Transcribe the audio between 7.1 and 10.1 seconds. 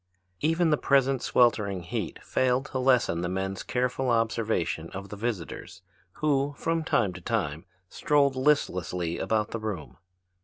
to time, strolled listlessly about the room.